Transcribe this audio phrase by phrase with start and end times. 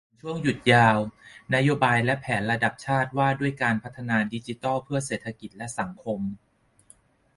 [0.03, 0.97] อ่านช่วงหยุดยาว
[1.55, 6.19] 'นโยบายและแผนระดับชาติ ว่าด้วยการพัฒนาดิจิทัลเพื่อเศรษฐกิจและสังคม'